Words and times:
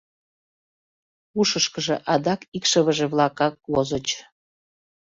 Ушышкыжо 1.39 1.95
адак 2.13 2.41
икшывыже-влакак 2.57 3.55
возыч. 3.73 4.07